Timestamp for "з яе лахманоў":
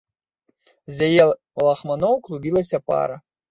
0.95-2.19